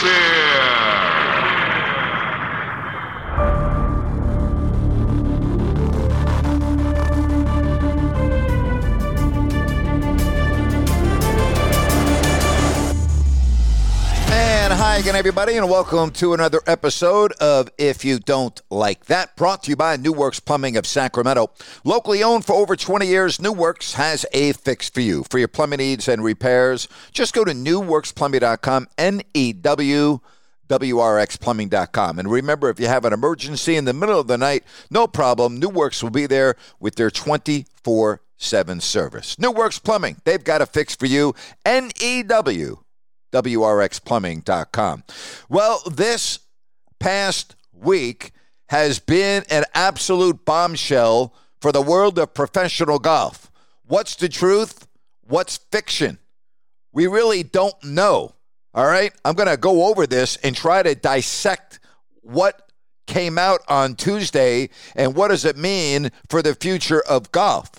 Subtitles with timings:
[0.00, 0.29] Fear.
[15.10, 19.70] Again, everybody, and welcome to another episode of If You Don't Like That, brought to
[19.70, 21.50] you by New Works Plumbing of Sacramento.
[21.82, 25.24] Locally owned for over 20 years, New Works has a fix for you.
[25.28, 30.20] For your plumbing needs and repairs, just go to newworksplumbing.com, N E W
[30.68, 32.18] WRXplumbing.com.
[32.20, 35.58] And remember, if you have an emergency in the middle of the night, no problem.
[35.58, 39.36] New Works will be there with their 24 7 service.
[39.40, 41.34] New Works Plumbing, they've got a fix for you.
[41.66, 42.84] N E W
[43.32, 45.04] WRXplumbing.com.
[45.48, 46.40] Well, this
[46.98, 48.32] past week
[48.68, 53.50] has been an absolute bombshell for the world of professional golf.
[53.84, 54.86] What's the truth?
[55.22, 56.18] What's fiction?
[56.92, 58.34] We really don't know.
[58.72, 59.12] All right.
[59.24, 61.80] I'm going to go over this and try to dissect
[62.22, 62.70] what
[63.06, 67.70] came out on Tuesday and what does it mean for the future of golf.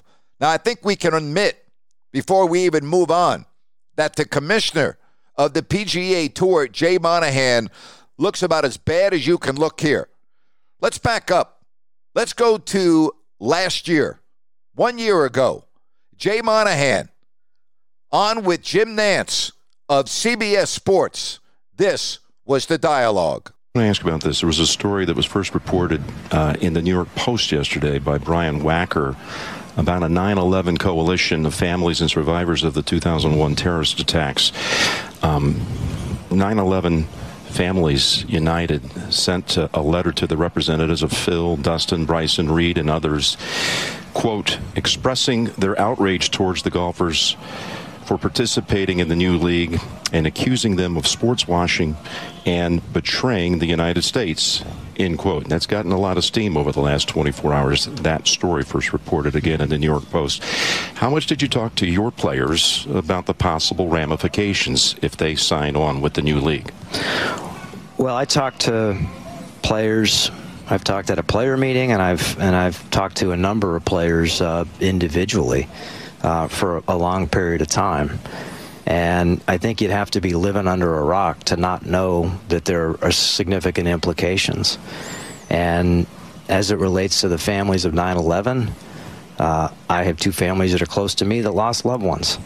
[0.41, 1.63] Now, I think we can admit
[2.11, 3.45] before we even move on
[3.95, 4.97] that the commissioner
[5.35, 7.69] of the PGA Tour, Jay Monahan,
[8.17, 10.07] looks about as bad as you can look here.
[10.79, 11.65] Let's back up.
[12.13, 14.19] Let's go to last year,
[14.75, 15.65] one year ago.
[16.15, 17.09] Jay Monahan
[18.11, 19.51] on with Jim Nantz
[19.89, 21.39] of CBS Sports.
[21.75, 23.51] This was the dialogue.
[23.73, 24.41] I want to ask about this.
[24.41, 27.99] There was a story that was first reported uh, in the New York Post yesterday
[27.99, 29.15] by Brian Wacker
[29.77, 34.51] about a 9 11 coalition of families and survivors of the 2001 terrorist attacks.
[35.23, 35.61] Um,
[36.31, 37.03] 9 11
[37.51, 43.35] Families United sent a letter to the representatives of Phil, Dustin, Bryson, Reed, and others,
[44.13, 47.35] quote, expressing their outrage towards the golfers
[48.05, 49.79] for participating in the new league
[50.13, 51.97] and accusing them of sports washing
[52.45, 54.63] and betraying the United States.
[55.01, 55.49] End quote.
[55.49, 57.85] That's gotten a lot of steam over the last 24 hours.
[57.87, 60.43] That story first reported again in the New York Post.
[60.93, 65.75] How much did you talk to your players about the possible ramifications if they sign
[65.75, 66.71] on with the new league?
[67.97, 68.95] Well, I talked to
[69.63, 70.29] players.
[70.69, 73.83] I've talked at a player meeting, and I've and I've talked to a number of
[73.83, 75.67] players uh, individually
[76.21, 78.19] uh, for a long period of time.
[78.85, 82.65] And I think you'd have to be living under a rock to not know that
[82.65, 84.77] there are significant implications.
[85.49, 86.07] And
[86.49, 88.71] as it relates to the families of 9 11,
[89.39, 92.37] uh, I have two families that are close to me that lost loved ones.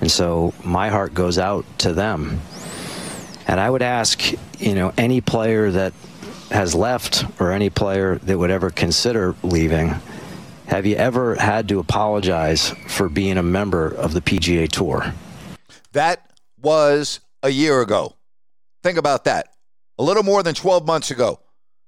[0.00, 2.40] And so my heart goes out to them.
[3.46, 5.92] And I would ask, you know, any player that
[6.50, 9.94] has left or any player that would ever consider leaving,
[10.66, 15.12] have you ever had to apologize for being a member of the PGA Tour?
[15.94, 16.28] That
[16.60, 18.16] was a year ago.
[18.82, 19.54] Think about that.
[19.96, 21.38] A little more than 12 months ago.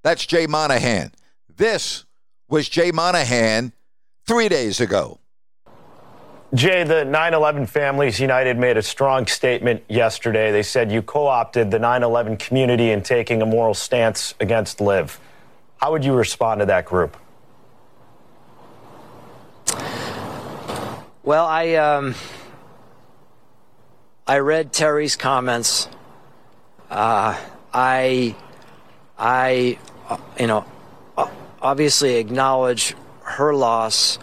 [0.05, 1.11] That's Jay Monahan.
[1.57, 2.05] This
[2.49, 3.73] was Jay Monahan
[4.25, 5.19] three days ago.
[6.55, 10.53] Jay, the 9 11 Families United made a strong statement yesterday.
[10.53, 14.81] They said you co opted the 9 11 community in taking a moral stance against
[14.81, 15.19] LIV.
[15.79, 17.17] How would you respond to that group?
[21.25, 21.75] Well, I.
[21.75, 22.15] Um
[24.29, 25.89] I read Terry's comments.
[26.91, 27.39] Uh,
[27.73, 28.35] I,
[29.17, 29.79] I,
[30.41, 30.65] you know,
[31.63, 34.19] obviously acknowledge her loss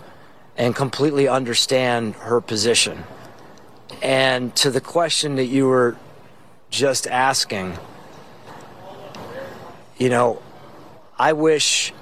[0.57, 3.05] and completely understand her position.
[4.01, 5.95] And to the question that you were
[6.69, 7.77] just asking,
[9.97, 10.41] you know,
[11.17, 11.93] I wish,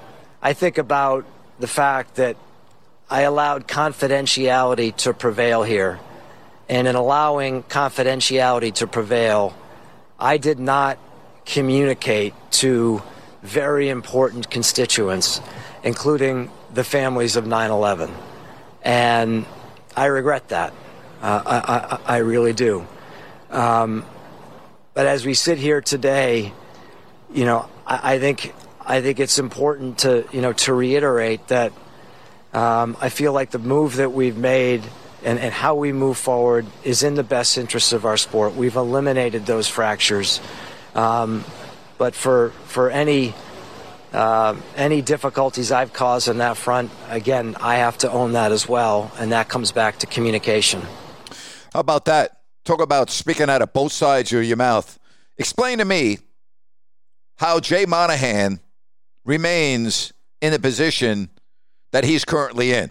[0.42, 1.24] I think about
[1.60, 2.36] the fact that
[3.08, 6.00] I allowed confidentiality to prevail here
[6.68, 9.56] and in allowing confidentiality to prevail,
[10.18, 10.98] I did not
[11.44, 13.02] communicate to
[13.42, 15.40] very important constituents,
[15.82, 18.10] including the families of 9 11.
[18.82, 19.44] And
[19.96, 20.72] I regret that.
[21.20, 22.86] Uh, I, I, I, really do.
[23.50, 24.04] Um,
[24.94, 26.52] but as we sit here today,
[27.32, 31.72] you know, I, I, think I think it's important to you know to reiterate that
[32.52, 34.82] um, I feel like the move that we've made
[35.24, 38.54] and, and how we move forward is in the best interest of our sport.
[38.54, 40.40] We've eliminated those fractures.
[40.94, 41.44] Um,
[41.98, 43.34] but for, for any,
[44.12, 48.68] uh, any difficulties I've caused on that front, again, I have to own that as
[48.68, 49.12] well.
[49.18, 50.82] And that comes back to communication.
[51.72, 52.40] How about that?
[52.64, 54.98] Talk about speaking out of both sides of your mouth.
[55.38, 56.18] Explain to me
[57.36, 58.60] how Jay Monahan
[59.24, 61.30] remains in the position
[61.92, 62.90] that he's currently in.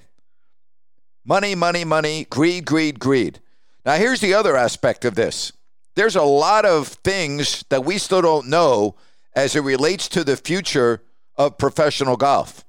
[1.23, 3.39] Money, money, money, greed, greed, greed.
[3.85, 5.53] Now, here's the other aspect of this
[5.95, 8.95] there's a lot of things that we still don't know
[9.35, 11.01] as it relates to the future
[11.35, 12.63] of professional golf.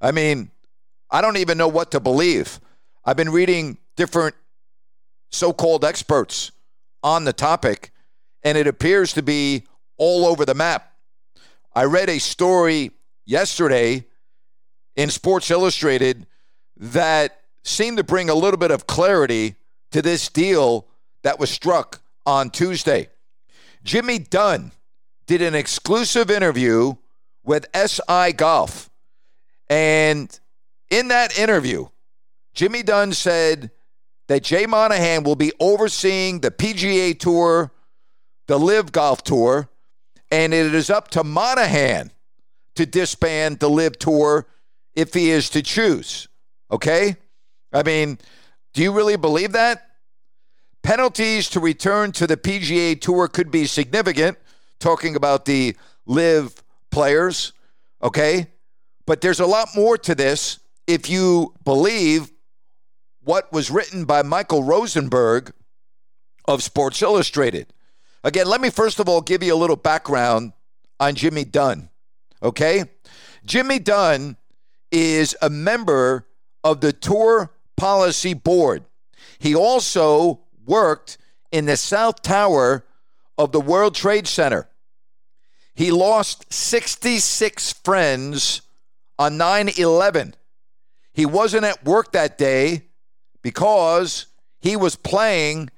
[0.00, 0.50] I mean,
[1.10, 2.60] I don't even know what to believe.
[3.04, 4.34] I've been reading different
[5.30, 6.52] so called experts
[7.02, 7.92] on the topic,
[8.42, 9.64] and it appears to be
[9.96, 10.92] all over the map.
[11.74, 12.92] I read a story
[13.24, 14.04] yesterday
[14.96, 16.26] in Sports Illustrated
[16.76, 17.37] that
[17.68, 19.56] seemed to bring a little bit of clarity
[19.92, 20.86] to this deal
[21.22, 23.08] that was struck on Tuesday.
[23.84, 24.72] Jimmy Dunne
[25.26, 26.94] did an exclusive interview
[27.44, 28.90] with SI Golf.
[29.68, 30.38] And
[30.90, 31.88] in that interview,
[32.54, 33.70] Jimmy Dunne said
[34.26, 37.72] that Jay Monahan will be overseeing the PGA Tour,
[38.46, 39.68] the LIV Golf Tour,
[40.30, 42.10] and it is up to Monahan
[42.74, 44.46] to disband the LIV Tour
[44.94, 46.28] if he is to choose.
[46.70, 47.16] Okay?
[47.72, 48.18] I mean,
[48.72, 49.84] do you really believe that?
[50.82, 54.38] Penalties to return to the PGA Tour could be significant,
[54.78, 55.76] talking about the
[56.06, 57.52] LIV players,
[58.02, 58.46] okay?
[59.06, 62.30] But there's a lot more to this if you believe
[63.22, 65.52] what was written by Michael Rosenberg
[66.46, 67.72] of Sports Illustrated.
[68.24, 70.52] Again, let me first of all give you a little background
[70.98, 71.90] on Jimmy Dunne,
[72.42, 72.84] okay?
[73.44, 74.36] Jimmy Dunne
[74.90, 76.26] is a member
[76.64, 78.84] of the Tour Policy Board.
[79.38, 81.16] He also worked
[81.50, 82.84] in the South Tower
[83.38, 84.68] of the World Trade Center.
[85.74, 88.62] He lost 66 friends
[89.18, 90.34] on 9 11.
[91.12, 92.82] He wasn't at work that day
[93.42, 94.26] because
[94.60, 95.70] he was playing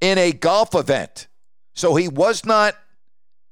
[0.00, 1.26] in a golf event.
[1.74, 2.74] So he was not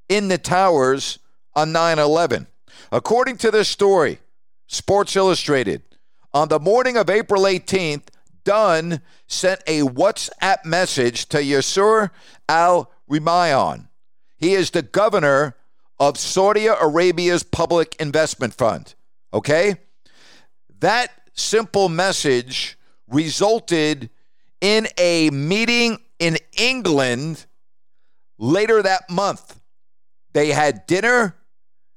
[0.09, 1.19] in the towers
[1.55, 2.47] on 9 11.
[2.93, 4.21] According to this story,
[4.67, 5.83] Sports Illustrated,
[6.33, 8.09] on the morning of April 18th,
[8.45, 12.11] Dunne sent a WhatsApp message to Yasir
[12.49, 13.89] Al Rumayyan.
[14.37, 15.57] He is the governor
[15.99, 18.95] of Saudi Arabia's public investment fund.
[19.33, 19.77] Okay?
[20.81, 24.11] That simple message resulted
[24.61, 27.47] in a meeting in England
[28.39, 29.61] later that month.
[30.33, 31.37] They had dinner,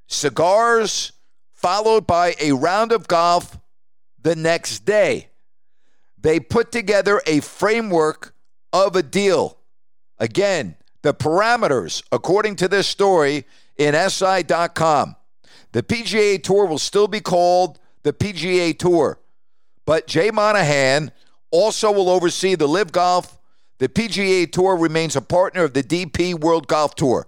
[0.07, 1.13] cigars,
[1.53, 3.57] followed by a round of golf
[4.24, 5.30] the next day.
[6.20, 8.34] They put together a framework
[8.72, 9.58] of a deal.
[10.18, 13.46] Again, the parameters, according to this story
[13.78, 15.16] in SI.com,
[15.74, 19.20] the PGA Tour will still be called the PGA Tour,
[19.86, 21.12] but Jay Monahan
[21.52, 23.38] also will oversee the LIV Golf.
[23.80, 27.28] The PGA Tour remains a partner of the DP World Golf Tour.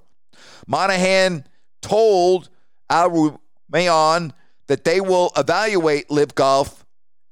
[0.67, 1.45] Monahan
[1.81, 2.49] told
[2.89, 3.39] Al
[3.71, 4.31] Rumayyan
[4.67, 6.84] that they will evaluate LIV Golf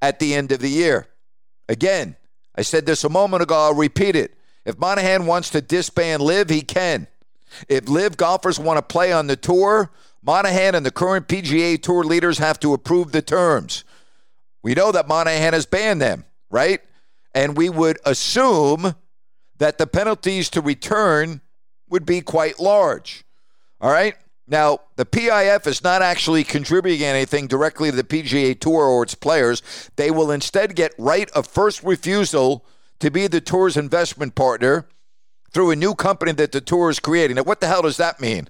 [0.03, 1.07] at the end of the year.
[1.69, 2.17] Again,
[2.57, 4.35] I said this a moment ago, I'll repeat it.
[4.65, 7.07] If Monahan wants to disband LIV, he can.
[7.69, 9.91] If LIV golfers want to play on the tour,
[10.21, 13.85] Monahan and the current PGA Tour leaders have to approve the terms.
[14.61, 16.81] We know that Monahan has banned them, right?
[17.33, 18.95] And we would assume
[19.59, 21.39] that the penalties to return
[21.89, 23.23] would be quite large.
[23.79, 24.15] All right?
[24.47, 29.15] Now, the PIF is not actually contributing anything directly to the PGA Tour or its
[29.15, 29.61] players.
[29.95, 32.65] They will instead get right of first refusal
[32.99, 34.87] to be the tour's investment partner
[35.51, 37.37] through a new company that the tour is creating.
[37.37, 38.49] Now, what the hell does that mean?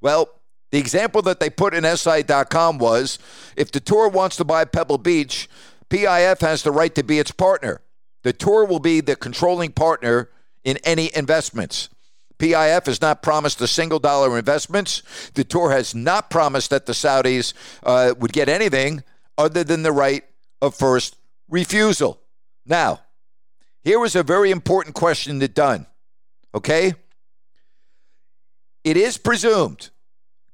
[0.00, 0.28] Well,
[0.70, 3.18] the example that they put in SI.com was
[3.56, 5.48] if the tour wants to buy Pebble Beach,
[5.88, 7.80] PIF has the right to be its partner.
[8.22, 10.28] The tour will be the controlling partner
[10.64, 11.88] in any investments.
[12.40, 15.02] PIF has not promised a single dollar investments.
[15.34, 19.04] The tour has not promised that the Saudis uh, would get anything
[19.36, 20.24] other than the right
[20.62, 21.16] of first
[21.48, 22.20] refusal.
[22.64, 23.00] Now,
[23.84, 25.86] here was a very important question to Dunne.
[26.54, 26.94] Okay?
[28.84, 29.90] It is presumed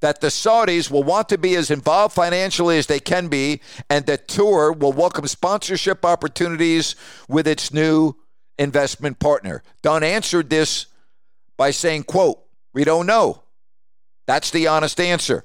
[0.01, 4.05] that the Saudis will want to be as involved financially as they can be, and
[4.05, 6.97] the tour will welcome sponsorship opportunities
[7.29, 8.15] with its new
[8.59, 9.63] investment partner.
[9.83, 10.87] Dunne answered this
[11.57, 13.43] by saying, quote, we don't know.
[14.27, 15.45] That's the honest answer.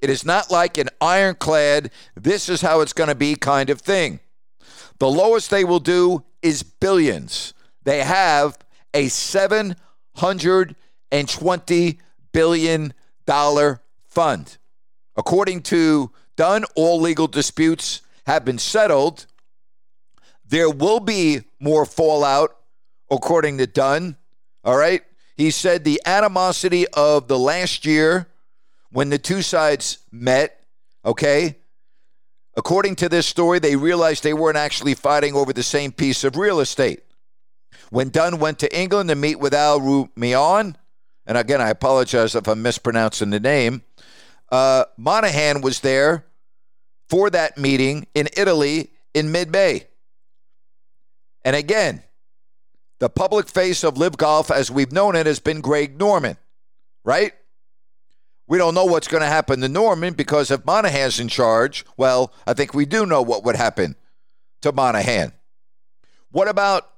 [0.00, 3.80] It is not like an ironclad, this is how it's going to be kind of
[3.80, 4.20] thing.
[4.98, 7.54] The lowest they will do is billions.
[7.84, 8.58] They have
[8.94, 11.98] a $720
[12.32, 12.94] billion
[14.06, 14.58] fund.
[15.16, 19.26] According to Dunne, all legal disputes have been settled.
[20.46, 22.56] There will be more fallout,
[23.10, 24.16] according to Dunne.
[24.64, 25.02] All right.
[25.40, 28.28] He said the animosity of the last year
[28.92, 30.66] when the two sides met,
[31.02, 31.56] okay,
[32.58, 36.36] according to this story, they realized they weren't actually fighting over the same piece of
[36.36, 37.00] real estate.
[37.88, 40.74] When Dunne went to England to meet with Al Rumayyan,
[41.24, 43.82] and again, I apologize if I'm mispronouncing the name,
[44.52, 46.26] uh, Monahan was there
[47.08, 49.86] for that meeting in Italy in mid May.
[51.46, 52.02] And again,
[53.00, 56.36] the public face of LIV Golf, as we've known it, has been Greg Norman,
[57.02, 57.32] right?
[58.46, 62.32] We don't know what's going to happen to Norman because if Monahan's in charge, well,
[62.46, 63.96] I think we do know what would happen
[64.60, 65.32] to Monahan.
[66.30, 66.90] What about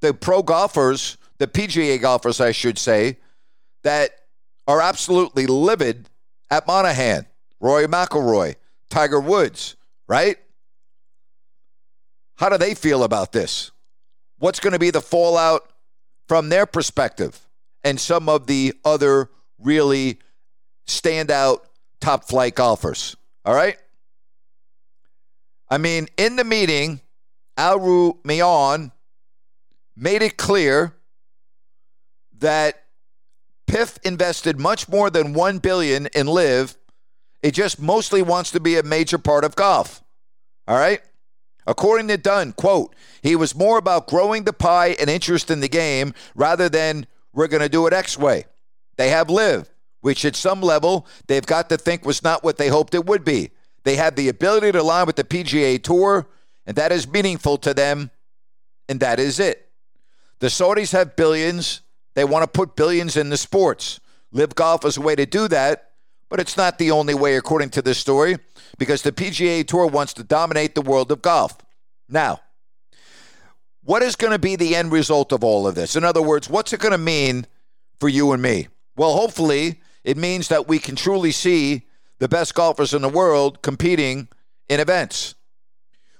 [0.00, 3.18] the pro golfers, the PGA golfers, I should say,
[3.82, 4.10] that
[4.66, 6.08] are absolutely livid
[6.50, 7.26] at Monahan?
[7.60, 8.56] Rory McIlroy,
[8.88, 9.76] Tiger Woods,
[10.08, 10.36] right?
[12.36, 13.70] How do they feel about this?
[14.42, 15.70] What's going to be the fallout
[16.26, 17.38] from their perspective
[17.84, 19.30] and some of the other
[19.60, 20.18] really
[20.84, 21.60] standout
[22.00, 23.16] top flight golfers?
[23.44, 23.76] All right.
[25.70, 27.00] I mean, in the meeting,
[27.56, 28.90] Al Rumayyan
[29.94, 30.92] made it clear
[32.40, 32.82] that
[33.68, 36.76] PIF invested much more than one billion in LIV.
[37.44, 40.02] It just mostly wants to be a major part of golf.
[40.66, 41.00] All right.
[41.66, 45.68] According to Dunne, quote, he was more about growing the pie and interest in the
[45.68, 48.44] game rather than we're going to do it X way.
[48.96, 52.68] They have LIV, which at some level they've got to think was not what they
[52.68, 53.50] hoped it would be.
[53.84, 56.26] They have the ability to align with the PGA Tour,
[56.66, 58.10] and that is meaningful to them,
[58.88, 59.70] and that is it.
[60.40, 61.82] The Saudis have billions.
[62.14, 64.00] They want to put billions in the sports.
[64.32, 65.90] LIV Golf is a way to do that,
[66.28, 68.38] but it's not the only way, according to this story,
[68.82, 71.56] because the PGA Tour wants to dominate the world of golf.
[72.08, 72.40] Now,
[73.84, 75.94] what is going to be the end result of all of this?
[75.94, 77.46] In other words, what's it going to mean
[78.00, 78.66] for you and me?
[78.96, 81.86] Well, hopefully, it means that we can truly see
[82.18, 84.26] the best golfers in the world competing
[84.68, 85.36] in events.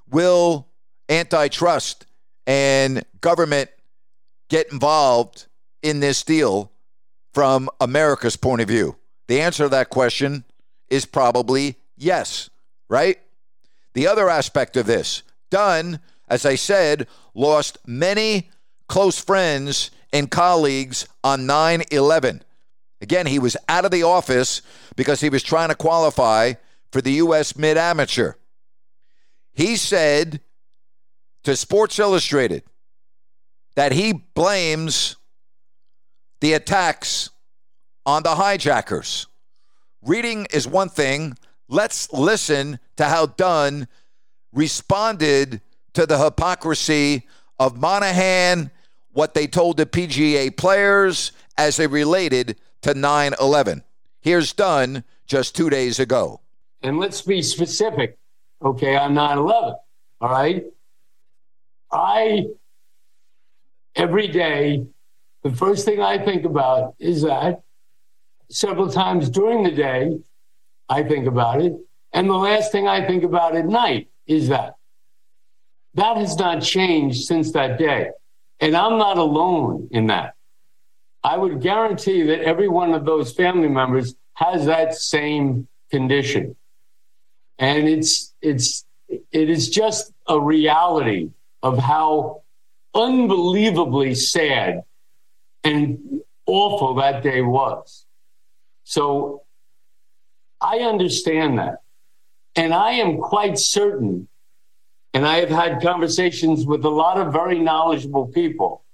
[0.09, 0.69] Will
[1.09, 2.07] antitrust
[2.47, 3.71] and government
[4.49, 5.47] get involved
[5.83, 6.71] in this deal
[7.35, 8.95] from America's point of view?
[9.27, 10.45] The answer to that question
[10.89, 12.51] is probably yes,
[12.93, 13.19] right?
[13.95, 18.51] The other aspect of this, Dunne, as I said, lost many
[18.87, 22.43] close friends and colleagues on 9 11.
[23.01, 24.61] Again, he was out of the office
[24.95, 26.53] because he was trying to qualify
[26.91, 27.57] for the U.S.
[27.57, 28.35] Mid Amateur.
[29.55, 30.41] He said
[31.45, 32.63] to Sports Illustrated
[33.75, 35.17] that he blames
[36.43, 37.31] the attacks
[38.05, 39.29] on the hijackers.
[40.03, 41.39] Reading is one thing.
[41.73, 43.89] Let's listen to how Dunne
[44.53, 45.63] responded
[45.95, 47.27] to the hypocrisy
[47.59, 48.71] of Monahan,
[49.13, 53.85] what they told the PGA players as they related to 9 11.
[54.21, 56.43] Here's Dunne just two days ago.
[56.83, 58.19] And let's be specific,
[58.63, 59.75] okay, on 9 11.
[60.21, 60.67] All right.
[61.91, 62.49] I,
[63.97, 64.85] every day,
[65.43, 67.63] the first thing I think about is that
[68.51, 70.19] several times during the day,
[70.89, 71.75] I think about it.
[72.13, 74.77] And the last thing I think about at night is that.
[75.95, 78.11] That has not changed since that day.
[78.61, 80.35] And I'm not alone in that.
[81.25, 86.57] I would guarantee that every one of those family members has that same condition.
[87.59, 91.31] And it's, it's, it is just a reality
[91.63, 92.43] of how
[92.95, 94.83] unbelievably sad
[95.63, 98.07] and awful that day was.
[98.85, 99.43] So
[100.63, 101.79] I understand that.
[102.55, 104.29] And I am quite certain,
[105.15, 108.85] and I have had conversations with a lot of very knowledgeable people,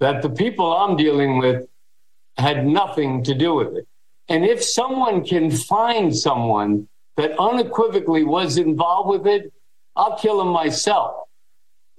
[0.00, 1.68] that the people I'm dealing with
[2.36, 3.88] had nothing to do with it.
[4.28, 9.52] And if someone can find someone that unequivocally was involved with it,
[9.94, 11.14] I'll kill him myself.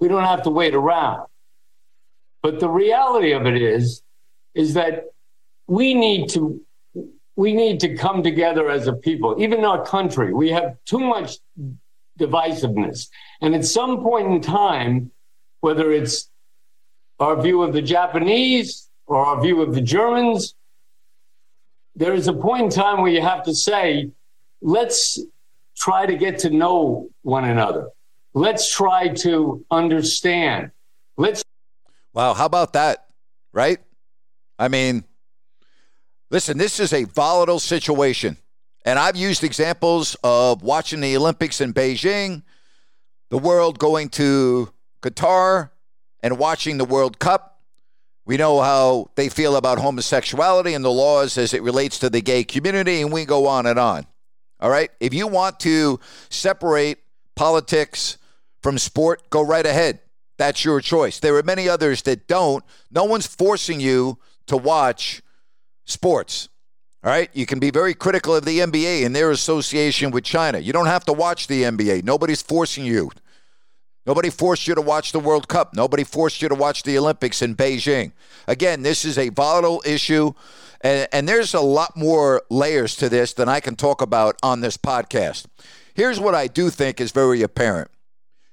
[0.00, 1.26] We don't have to wait around.
[2.42, 4.02] But the reality of it is,
[4.54, 5.06] is that
[5.66, 6.60] we need to
[7.38, 10.34] we need to come together as a people, even our country.
[10.34, 11.38] We have too much
[12.18, 13.10] divisiveness.
[13.40, 15.12] And at some point in time,
[15.60, 16.28] whether it's
[17.20, 20.56] our view of the Japanese or our view of the Germans,
[21.94, 24.10] there is a point in time where you have to say,
[24.60, 25.20] let's
[25.76, 27.90] try to get to know one another.
[28.34, 30.72] Let's try to understand.
[31.16, 31.44] Let's.
[32.12, 33.06] Wow, how about that?
[33.52, 33.78] Right?
[34.58, 35.04] I mean,
[36.30, 38.36] Listen, this is a volatile situation.
[38.84, 42.42] And I've used examples of watching the Olympics in Beijing,
[43.30, 44.70] the world going to
[45.02, 45.70] Qatar,
[46.22, 47.60] and watching the World Cup.
[48.26, 52.20] We know how they feel about homosexuality and the laws as it relates to the
[52.20, 54.06] gay community, and we go on and on.
[54.60, 54.90] All right?
[55.00, 56.98] If you want to separate
[57.36, 58.18] politics
[58.62, 60.00] from sport, go right ahead.
[60.36, 61.20] That's your choice.
[61.20, 62.62] There are many others that don't.
[62.90, 65.22] No one's forcing you to watch
[65.88, 66.48] sports.
[67.04, 67.30] All right.
[67.32, 70.58] You can be very critical of the NBA and their association with China.
[70.58, 72.04] You don't have to watch the NBA.
[72.04, 73.10] Nobody's forcing you.
[74.04, 75.74] Nobody forced you to watch the World Cup.
[75.74, 78.12] Nobody forced you to watch the Olympics in Beijing.
[78.46, 80.32] Again, this is a volatile issue,
[80.80, 84.62] and, and there's a lot more layers to this than I can talk about on
[84.62, 85.44] this podcast.
[85.92, 87.90] Here's what I do think is very apparent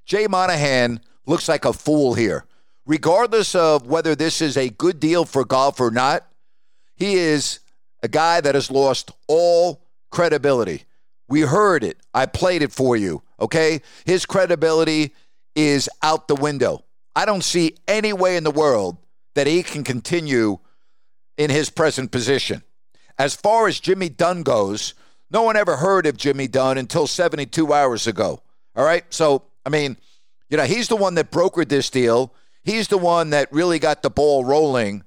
[0.05, 2.45] Jay Monahan looks like a fool here.
[2.85, 6.27] Regardless of whether this is a good deal for golf or not,
[6.95, 7.59] he is
[8.03, 10.83] a guy that has lost all credibility.
[11.27, 11.97] We heard it.
[12.13, 13.21] I played it for you.
[13.39, 13.81] Okay?
[14.05, 15.13] His credibility
[15.55, 16.83] is out the window.
[17.15, 18.97] I don't see any way in the world
[19.35, 20.59] that he can continue
[21.37, 22.63] in his present position.
[23.17, 24.93] As far as Jimmy Dunne goes,
[25.31, 28.41] no one ever heard of Jimmy Dunne until 72 hours ago.
[28.75, 29.03] All right?
[29.09, 29.97] So, I mean,
[30.49, 32.33] you know, he's the one that brokered this deal.
[32.63, 35.03] He's the one that really got the ball rolling.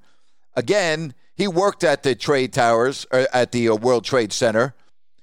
[0.55, 4.75] Again, he worked at the trade towers, uh, at the uh, World Trade Center.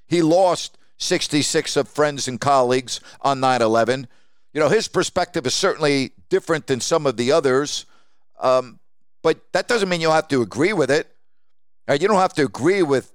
[0.08, 4.08] He lost 66 of friends and colleagues on 9 11
[4.56, 7.86] you know, his perspective is certainly different than some of the others.
[8.40, 8.80] Um,
[9.22, 11.14] but that doesn't mean you have to agree with it.
[11.90, 12.02] Right?
[12.02, 13.12] You don't have to agree with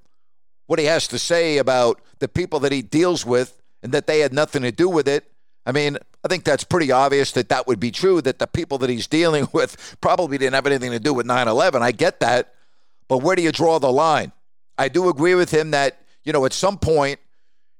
[0.66, 4.20] what he has to say about the people that he deals with and that they
[4.20, 5.32] had nothing to do with it.
[5.64, 8.76] I mean, I think that's pretty obvious that that would be true, that the people
[8.76, 11.82] that he's dealing with probably didn't have anything to do with 9 11.
[11.82, 12.52] I get that.
[13.10, 14.30] But where do you draw the line?
[14.78, 17.18] I do agree with him that, you know, at some point,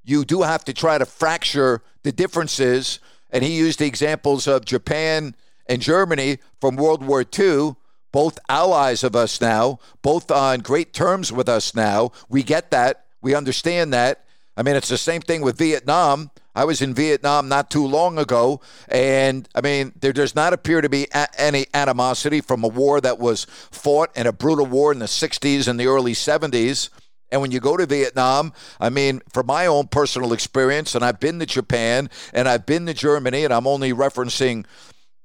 [0.03, 2.99] you do have to try to fracture the differences
[3.31, 5.37] and he used the examples of Japan
[5.69, 7.77] and Germany from World War II,
[8.11, 12.11] both allies of us now, both on great terms with us now.
[12.29, 13.05] We get that.
[13.23, 14.25] We understand that.
[14.57, 16.33] I mean, it's the same thing with Vietnam.
[16.61, 20.83] I was in Vietnam not too long ago, and I mean, there does not appear
[20.83, 24.93] to be a- any animosity from a war that was fought in a brutal war
[24.93, 26.91] in the 60s and the early 70s.
[27.33, 31.19] And when you go to Vietnam, I mean, from my own personal experience, and I've
[31.19, 34.67] been to Japan and I've been to Germany, and I'm only referencing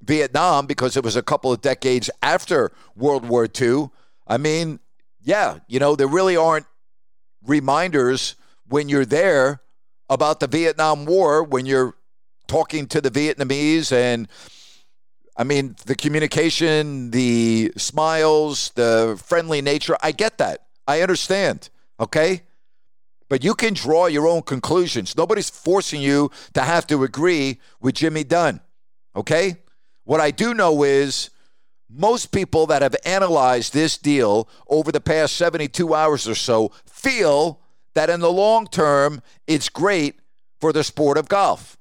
[0.01, 3.89] Vietnam because it was a couple of decades after World War II.
[4.25, 4.79] I mean,
[5.21, 6.67] yeah, you know, there really aren't
[7.43, 8.35] reminders
[8.69, 9.59] when you're there
[10.09, 11.95] about the Vietnam War when you're
[12.47, 14.27] talking to the Vietnamese and
[15.37, 20.67] I mean, the communication, the smiles, the friendly nature, I get that.
[20.87, 22.43] I understand okay?
[23.29, 25.17] But you can draw your own conclusions.
[25.17, 28.61] Nobody's forcing you to have to agree with Jimmy Dunne,
[29.15, 29.57] okay?
[30.03, 31.31] What I do know is
[31.89, 37.61] most people that have analyzed this deal over the past 72 hours or so feel
[37.95, 40.19] that in the long term, it's great
[40.61, 41.77] for the sport of golf.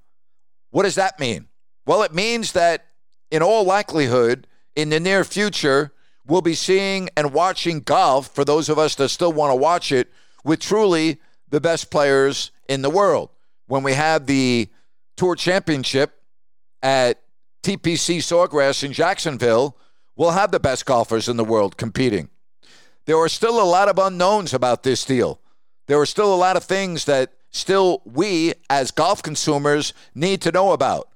[0.71, 1.49] What does that mean?
[1.87, 2.87] Well, it means that
[3.31, 5.93] in all likelihood, in the near future,
[6.27, 9.93] we'll be seeing and watching golf for those of us that still want to watch
[9.93, 10.11] it
[10.45, 13.31] with truly the best players in the world.
[13.67, 14.69] When we have the
[15.17, 16.21] Tour Championship
[16.83, 17.23] at
[17.63, 19.77] TPC Sawgrass in Jacksonville,
[20.17, 22.29] we'll have the best golfers in the world competing.
[23.07, 25.41] There are still a lot of unknowns about this deal.
[25.87, 30.53] There are still a lot of things that still we as golf consumers need to
[30.53, 31.09] know about.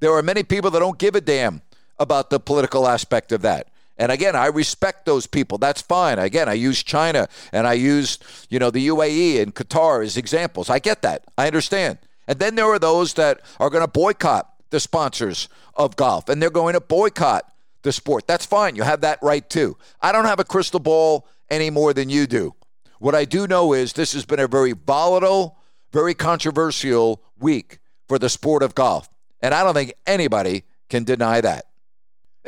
[0.00, 1.62] There are many people that don't give a damn
[1.98, 3.68] about the political aspect of that.
[3.96, 5.58] And again, I respect those people.
[5.58, 6.18] That's fine.
[6.20, 10.70] Again, I use China and I use, you know, the UAE and Qatar as examples.
[10.70, 11.24] I get that.
[11.36, 11.98] I understand.
[12.28, 16.40] And then there are those that are going to boycott the sponsors of golf and
[16.40, 17.52] they're going to boycott
[17.82, 18.26] the sport.
[18.28, 18.76] That's fine.
[18.76, 19.76] You have that right too.
[20.00, 22.54] I don't have a crystal ball any more than you do.
[22.98, 25.56] What I do know is this has been a very volatile,
[25.92, 29.08] very controversial week for the sport of golf.
[29.40, 31.66] And I don't think anybody can deny that.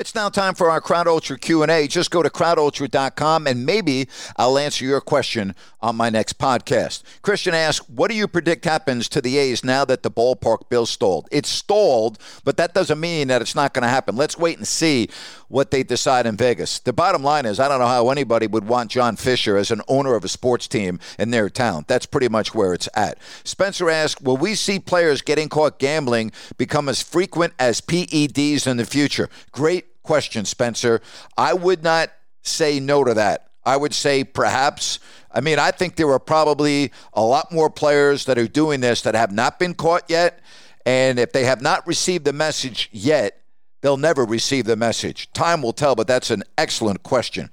[0.00, 1.86] It's now time for our Crowd Ultra Q&A.
[1.86, 4.08] Just go to crowdultra.com and maybe
[4.38, 7.02] I'll answer your question on my next podcast.
[7.20, 10.86] Christian asks, what do you predict happens to the A's now that the ballpark bill
[10.86, 11.28] stalled?
[11.30, 14.16] It's stalled, but that doesn't mean that it's not going to happen.
[14.16, 15.10] Let's wait and see
[15.48, 16.78] what they decide in Vegas.
[16.78, 19.82] The bottom line is I don't know how anybody would want John Fisher as an
[19.86, 21.84] owner of a sports team in their town.
[21.88, 23.18] That's pretty much where it's at.
[23.44, 28.78] Spencer asks, will we see players getting caught gambling become as frequent as PEDs in
[28.78, 29.28] the future?
[29.52, 31.00] Great question, Spencer.
[31.36, 32.10] I would not
[32.42, 33.50] say no to that.
[33.64, 34.98] I would say perhaps.
[35.30, 39.02] I mean, I think there are probably a lot more players that are doing this
[39.02, 40.40] that have not been caught yet.
[40.86, 43.42] And if they have not received the message yet,
[43.82, 45.30] they'll never receive the message.
[45.32, 47.50] Time will tell, but that's an excellent question.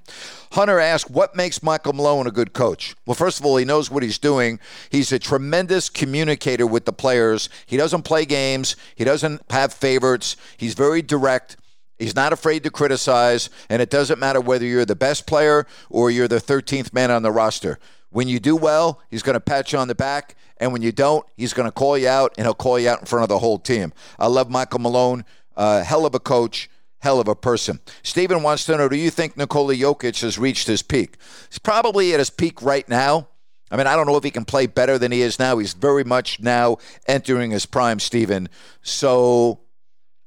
[0.52, 2.94] Hunter asked, What makes Michael Malone a good coach?
[3.06, 4.58] Well, first of all, he knows what he's doing.
[4.90, 7.48] He's a tremendous communicator with the players.
[7.66, 11.56] He doesn't play games, he doesn't have favorites, he's very direct.
[11.98, 16.10] He's not afraid to criticize, and it doesn't matter whether you're the best player or
[16.10, 17.78] you're the 13th man on the roster.
[18.10, 20.92] When you do well, he's going to pat you on the back, and when you
[20.92, 23.28] don't, he's going to call you out, and he'll call you out in front of
[23.28, 23.92] the whole team.
[24.18, 25.24] I love Michael Malone,
[25.56, 27.80] uh, hell of a coach, hell of a person.
[28.02, 31.16] Stephen wants to know: Do you think Nikola Jokic has reached his peak?
[31.50, 33.28] He's probably at his peak right now.
[33.70, 35.58] I mean, I don't know if he can play better than he is now.
[35.58, 38.48] He's very much now entering his prime, Stephen.
[38.80, 39.60] So,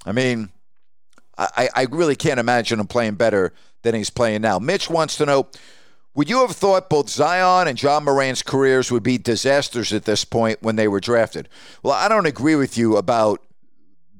[0.06, 0.50] I mean,
[1.38, 4.60] I, I really can't imagine him playing better than he's playing now.
[4.60, 5.48] Mitch wants to know
[6.14, 10.26] Would you have thought both Zion and Ja Morant's careers would be disasters at this
[10.26, 11.50] point when they were drafted?
[11.84, 13.42] Well, I don't agree with you about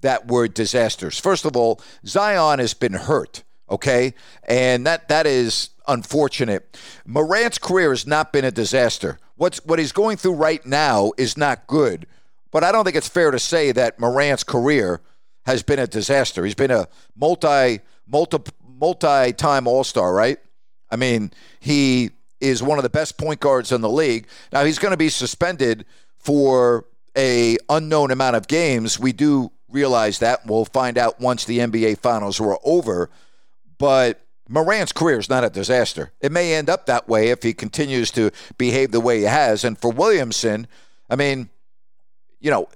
[0.02, 1.20] that word disasters.
[1.20, 4.14] First of all, Zion has been hurt, okay?
[4.44, 6.78] And that that is unfortunate.
[7.06, 9.20] Morant's career has not been a disaster.
[9.36, 12.08] What's what he's going through right now is not good.
[12.52, 15.02] But I don't think it's fair to say that Morant's career
[15.46, 16.46] has been a disaster.
[16.46, 20.38] He's been a multi multi multi time All Star, right?
[20.90, 24.28] I mean, he is one of the best point guards in the league.
[24.52, 25.86] Now he's going to be suspended
[26.18, 26.86] for
[27.18, 29.00] a unknown amount of games.
[29.00, 30.46] We do realize that.
[30.46, 33.10] We'll find out once the NBA Finals are over.
[33.78, 36.12] But Morant's career is not a disaster.
[36.20, 39.64] It may end up that way if he continues to behave the way he has.
[39.64, 40.68] And for Williamson,
[41.10, 41.50] I mean,
[42.40, 42.68] you know,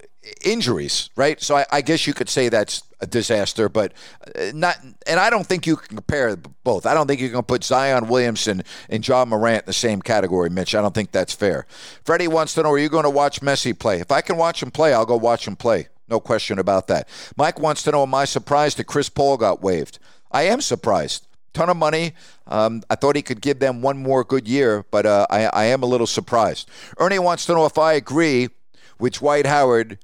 [0.44, 1.40] injuries, right?
[1.40, 3.92] So I, I, guess you could say that's a disaster, but
[4.34, 4.76] uh, not.
[5.06, 6.86] And I don't think you can compare both.
[6.86, 10.50] I don't think you can put Zion Williamson and Ja Morant in the same category,
[10.50, 10.74] Mitch.
[10.74, 11.66] I don't think that's fair.
[12.04, 14.00] Freddie wants to know: Are you going to watch Messi play?
[14.00, 15.88] If I can watch him play, I'll go watch him play.
[16.08, 17.08] No question about that.
[17.36, 19.98] Mike wants to know: Am I surprised that Chris Paul got waived?
[20.32, 21.26] I am surprised.
[21.54, 22.12] Ton of money.
[22.46, 25.64] Um, I thought he could give them one more good year, but uh, I, I
[25.66, 26.68] am a little surprised.
[26.98, 28.50] Ernie wants to know if I agree
[28.98, 29.98] with Dwight Howard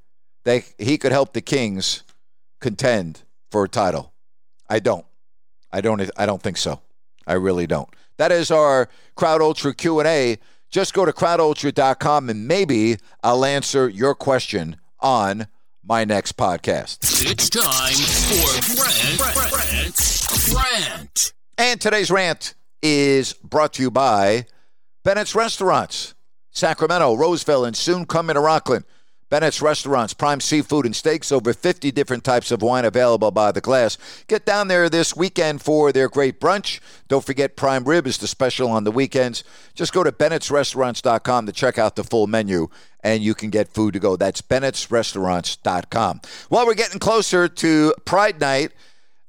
[0.44, 2.02] that he could help the Kings
[2.60, 4.12] contend for a title.
[4.68, 5.06] I don't.
[5.72, 6.10] I don't.
[6.16, 6.80] I don't think so.
[7.26, 7.88] I really don't.
[8.18, 10.38] That is our Crowd Ultra Q and A.
[10.70, 15.48] Just go to crowdultra.com and maybe I'll answer your question on
[15.84, 16.98] my next podcast.
[17.30, 21.32] It's time for Grant, Rant.
[21.58, 24.46] And today's rant is brought to you by
[25.04, 26.14] Bennett's Restaurants,
[26.50, 28.84] Sacramento, Roseville, and soon coming to Rocklin.
[29.32, 33.62] Bennett's Restaurants, prime seafood and steaks, over 50 different types of wine available by the
[33.62, 33.96] glass.
[34.26, 36.80] Get down there this weekend for their great brunch.
[37.08, 39.42] Don't forget prime rib is the special on the weekends.
[39.74, 42.68] Just go to bennettsrestaurants.com to check out the full menu
[43.02, 44.16] and you can get food to go.
[44.16, 46.20] That's bennettsrestaurants.com.
[46.50, 48.72] Well, we're getting closer to Pride Night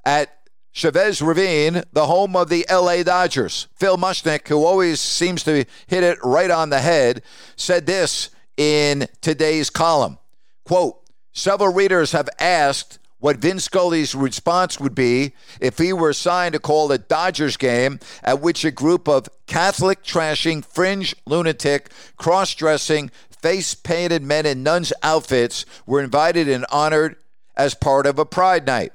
[0.04, 0.38] at
[0.74, 3.70] Chavez Ravine, the home of the LA Dodgers.
[3.76, 7.22] Phil Mushnick, who always seems to hit it right on the head,
[7.56, 10.18] said this in today's column.
[10.66, 11.00] Quote,
[11.34, 16.60] several readers have asked what Vin Scully's response would be if he were assigned to
[16.60, 23.10] call a Dodgers game at which a group of Catholic trashing, fringe lunatic, cross dressing,
[23.30, 27.16] face painted men in nuns' outfits were invited and honored
[27.56, 28.92] as part of a Pride Night.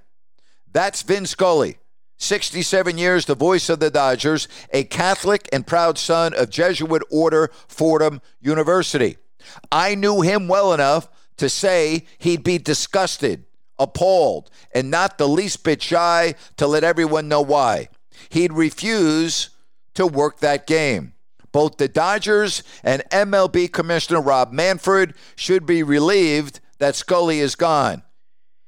[0.71, 1.79] That's Vin Scully.
[2.19, 7.51] 67 years, the voice of the Dodgers, a Catholic and proud son of Jesuit order
[7.69, 9.17] Fordham University.
[9.71, 13.45] I knew him well enough to say he'd be disgusted,
[13.79, 17.89] appalled, and not the least bit shy to let everyone know why.
[18.29, 19.51] He'd refuse
[19.95, 21.15] to work that game.
[21.53, 28.03] Both the Dodgers and MLB Commissioner Rob Manfred should be relieved that Scully is gone.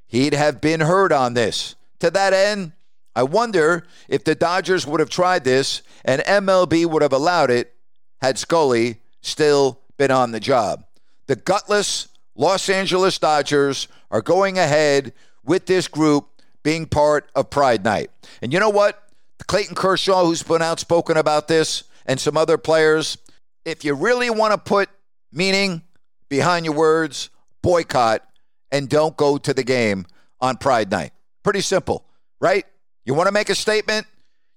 [0.06, 1.76] He'd have been heard on this.
[2.00, 2.72] To that end,
[3.14, 7.74] I wonder if the Dodgers would have tried this and MLB would have allowed it
[8.20, 10.82] had Scully still been on the job.
[11.26, 15.12] The gutless Los Angeles Dodgers are going ahead
[15.44, 16.26] with this group
[16.62, 18.10] being part of Pride Night.
[18.40, 19.02] And you know what?
[19.46, 23.18] Clayton Kershaw, who's been outspoken about this, and some other players,
[23.66, 24.88] if you really want to put
[25.32, 25.82] meaning
[26.30, 27.28] behind your words,
[27.60, 28.26] boycott
[28.72, 30.06] and don't go to the game
[30.40, 31.12] on Pride Night.
[31.42, 32.06] Pretty simple,
[32.40, 32.64] right?
[33.04, 34.06] You want to make a statement?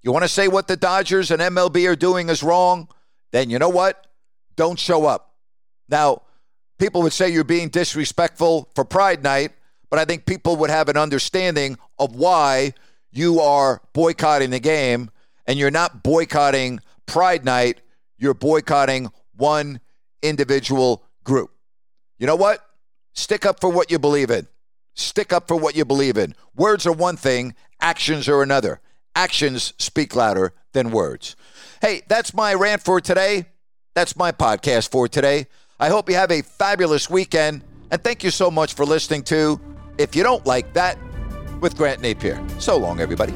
[0.03, 2.87] You want to say what the Dodgers and MLB are doing is wrong?
[3.31, 4.07] Then you know what?
[4.55, 5.31] Don't show up.
[5.89, 6.23] Now,
[6.79, 9.51] people would say you're being disrespectful for Pride Night,
[9.89, 12.73] but I think people would have an understanding of why
[13.11, 15.11] you are boycotting the game
[15.45, 17.81] and you're not boycotting Pride Night,
[18.17, 19.79] you're boycotting one
[20.21, 21.51] individual group.
[22.17, 22.65] You know what?
[23.13, 24.47] Stick up for what you believe in.
[24.95, 26.35] Stick up for what you believe in.
[26.55, 28.79] Words are one thing, actions are another.
[29.15, 31.35] Actions speak louder than words.
[31.81, 33.45] Hey, that's my rant for today.
[33.93, 35.47] That's my podcast for today.
[35.83, 37.61] I hope you have a fabulous weekend.
[37.91, 39.59] And thank you so much for listening to
[39.97, 40.97] If You Don't Like That,
[41.59, 42.39] with Grant Napear.
[42.61, 43.33] So long, everybody.